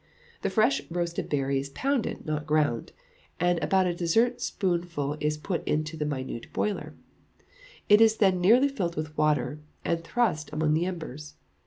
The 0.41 0.49
fresh 0.49 0.81
roasted 0.89 1.29
berry 1.29 1.59
is 1.59 1.69
pounded, 1.69 2.25
not 2.25 2.47
ground, 2.47 2.91
and 3.39 3.63
about 3.63 3.85
a 3.85 3.93
dessertspoonful 3.93 5.17
is 5.19 5.37
put 5.37 5.63
into 5.67 5.95
the 5.95 6.07
minute 6.07 6.51
boiler; 6.53 6.95
it 7.87 8.01
is 8.01 8.17
then 8.17 8.41
nearly 8.41 8.67
filled 8.67 8.95
with 8.95 9.15
water, 9.15 9.59
and 9.85 10.03
thrust 10.03 10.49
among 10.51 10.73
the 10.73 10.87
embers. 10.87 11.35